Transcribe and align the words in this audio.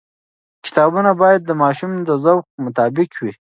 کتابونه 0.65 1.11
باید 1.21 1.41
د 1.45 1.51
ماشوم 1.61 1.91
د 2.07 2.09
ذوق 2.23 2.45
مطابق 2.63 3.09
وي. 3.21 3.33